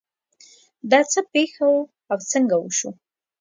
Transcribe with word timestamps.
دا 0.91 0.99
څه 1.11 1.19
پېښه 1.33 1.65
وه 1.73 1.83
او 2.11 2.17
څنګه 2.31 2.55
وشوه 2.59 2.91